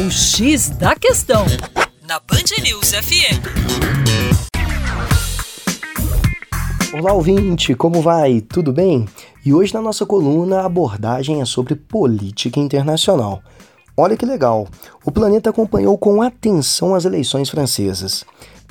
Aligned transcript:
O 0.00 0.10
X 0.10 0.70
da 0.70 0.96
Questão, 0.96 1.44
na 2.08 2.18
Band 2.20 2.62
News 2.62 2.92
FM. 2.92 3.36
Olá, 6.98 7.12
ouvinte, 7.12 7.74
como 7.74 8.00
vai? 8.00 8.40
Tudo 8.40 8.72
bem? 8.72 9.06
E 9.44 9.52
hoje 9.52 9.74
na 9.74 9.82
nossa 9.82 10.06
coluna 10.06 10.60
a 10.60 10.64
abordagem 10.64 11.42
é 11.42 11.44
sobre 11.44 11.74
política 11.74 12.58
internacional. 12.58 13.42
Olha 13.94 14.16
que 14.16 14.24
legal! 14.24 14.66
O 15.04 15.12
planeta 15.12 15.50
acompanhou 15.50 15.98
com 15.98 16.22
atenção 16.22 16.94
as 16.94 17.04
eleições 17.04 17.50
francesas, 17.50 18.24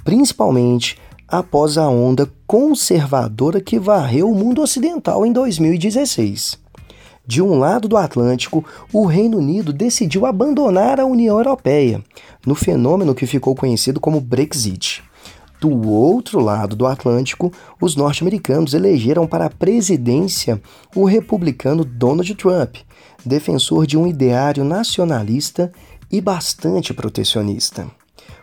principalmente 0.03 0.97
após 1.27 1.77
a 1.77 1.87
onda 1.87 2.27
conservadora 2.47 3.61
que 3.61 3.77
varreu 3.77 4.31
o 4.31 4.35
mundo 4.35 4.63
ocidental 4.63 5.23
em 5.27 5.31
2016. 5.31 6.57
De 7.29 7.43
um 7.43 7.59
lado 7.59 7.87
do 7.87 7.95
Atlântico, 7.95 8.65
o 8.91 9.05
Reino 9.05 9.37
Unido 9.37 9.71
decidiu 9.71 10.25
abandonar 10.25 10.99
a 10.99 11.05
União 11.05 11.37
Europeia, 11.37 12.03
no 12.43 12.55
fenômeno 12.55 13.13
que 13.13 13.27
ficou 13.27 13.53
conhecido 13.53 13.99
como 13.99 14.19
Brexit. 14.19 15.03
Do 15.61 15.87
outro 15.87 16.39
lado 16.39 16.75
do 16.75 16.87
Atlântico, 16.87 17.53
os 17.79 17.95
norte-americanos 17.95 18.73
elegeram 18.73 19.27
para 19.27 19.45
a 19.45 19.49
presidência 19.51 20.59
o 20.95 21.05
republicano 21.05 21.85
Donald 21.85 22.33
Trump, 22.33 22.77
defensor 23.23 23.85
de 23.85 23.95
um 23.95 24.07
ideário 24.07 24.63
nacionalista 24.63 25.71
e 26.11 26.19
bastante 26.19 26.95
protecionista. 26.95 27.85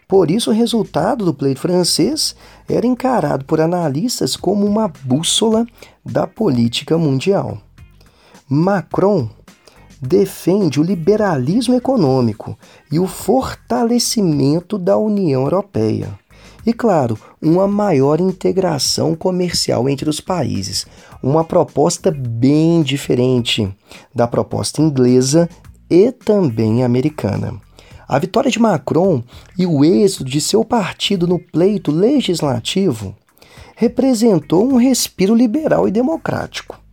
Por 0.07 0.31
isso, 0.31 0.53
o 0.53 0.55
resultado 0.55 1.25
do 1.25 1.35
pleito 1.35 1.59
francês 1.59 2.37
era 2.69 2.87
encarado 2.87 3.45
por 3.47 3.61
analistas 3.61 4.37
como 4.37 4.65
uma 4.65 4.87
bússola 4.87 5.67
da 6.05 6.25
política 6.25 6.97
mundial. 6.97 7.66
Macron 8.49 9.29
defende 10.01 10.79
o 10.79 10.83
liberalismo 10.85 11.75
econômico 11.75 12.57
e 12.93 12.99
o 13.01 13.09
fortalecimento 13.09 14.79
da 14.79 14.97
União 14.97 15.43
Europeia. 15.43 16.17
E, 16.65 16.73
claro, 16.73 17.19
uma 17.43 17.67
maior 17.67 18.21
integração 18.21 19.17
comercial 19.17 19.89
entre 19.89 20.09
os 20.09 20.21
países. 20.21 20.87
Uma 21.21 21.45
proposta 21.45 22.13
bem 22.13 22.83
diferente 22.83 23.69
da 24.15 24.29
proposta 24.29 24.81
inglesa 24.81 25.49
e 25.91 26.13
também 26.13 26.85
americana. 26.85 27.61
A 28.07 28.17
vitória 28.21 28.51
de 28.51 28.61
Macron 28.61 29.25
e 29.59 29.67
o 29.67 29.85
êxito 29.85 30.25
de 30.25 30.41
seu 30.41 30.65
partido 30.65 31.27
no 31.27 31.41
pleito 31.41 31.91
legislativo 31.91 33.17
representou 33.75 34.65
um 34.73 34.77
respiro 34.77 35.35
liberal 35.35 35.89
e 35.89 35.91
democrático. 35.91 36.86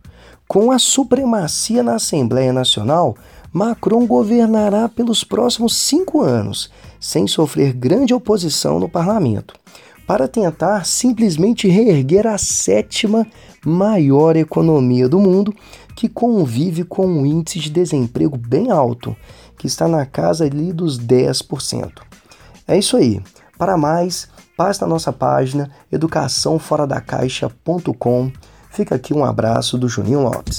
Com 0.54 0.70
a 0.70 0.78
supremacia 0.78 1.82
na 1.82 1.96
Assembleia 1.96 2.52
Nacional, 2.52 3.16
Macron 3.52 4.06
governará 4.06 4.88
pelos 4.88 5.24
próximos 5.24 5.76
cinco 5.76 6.20
anos, 6.20 6.70
sem 7.00 7.26
sofrer 7.26 7.72
grande 7.72 8.14
oposição 8.14 8.78
no 8.78 8.88
parlamento, 8.88 9.52
para 10.06 10.28
tentar 10.28 10.86
simplesmente 10.86 11.66
reerguer 11.66 12.28
a 12.28 12.38
sétima 12.38 13.26
maior 13.66 14.36
economia 14.36 15.08
do 15.08 15.18
mundo, 15.18 15.52
que 15.96 16.08
convive 16.08 16.84
com 16.84 17.04
um 17.04 17.26
índice 17.26 17.58
de 17.58 17.70
desemprego 17.70 18.38
bem 18.38 18.70
alto, 18.70 19.16
que 19.58 19.66
está 19.66 19.88
na 19.88 20.06
casa 20.06 20.44
ali 20.44 20.72
dos 20.72 21.00
10%. 21.00 21.94
É 22.68 22.78
isso 22.78 22.96
aí. 22.96 23.20
Para 23.58 23.76
mais, 23.76 24.28
passe 24.56 24.80
na 24.82 24.86
nossa 24.86 25.12
página 25.12 25.68
educaçãoforadacaixa.com 25.90 28.30
Fica 28.74 28.96
aqui 28.96 29.14
um 29.14 29.24
abraço 29.24 29.78
do 29.78 29.88
Juninho 29.88 30.20
Lopes. 30.20 30.58